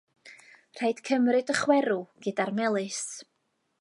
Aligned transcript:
Rhaid 0.79 1.03
cymryd 1.09 1.53
y 1.55 1.57
chwerw 1.59 1.99
gyda'r 2.27 2.55
melys. 2.61 3.03